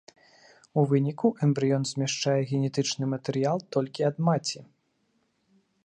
[0.81, 4.59] У выніку эмбрыён змяшчае генетычны матэрыял толькі ад маці.